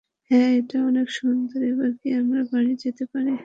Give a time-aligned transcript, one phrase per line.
[0.31, 3.33] হ্যাঁ, এটা অনেক সুন্দর, এবার কি আমরা বাড়ি যেতে পারি?